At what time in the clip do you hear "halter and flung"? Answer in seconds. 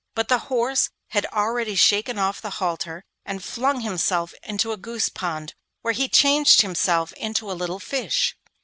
2.57-3.81